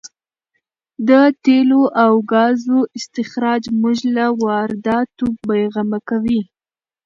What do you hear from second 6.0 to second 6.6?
کوي.